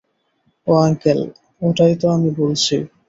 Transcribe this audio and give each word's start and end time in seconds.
ও 0.67 0.71
uncle, 0.77 1.19
ওটাই 1.61 1.93
তো 1.95 2.05
আমি 2.09 2.29
বলছি। 2.39 2.75